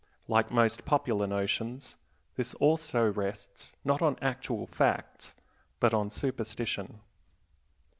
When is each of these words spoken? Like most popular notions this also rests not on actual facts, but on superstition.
Like 0.27 0.49
most 0.49 0.83
popular 0.83 1.27
notions 1.27 1.95
this 2.35 2.55
also 2.55 3.11
rests 3.13 3.75
not 3.85 4.01
on 4.01 4.17
actual 4.19 4.65
facts, 4.65 5.35
but 5.79 5.93
on 5.93 6.09
superstition. 6.09 7.01